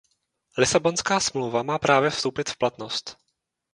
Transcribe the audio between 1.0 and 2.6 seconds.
smlouva má právě vstoupit v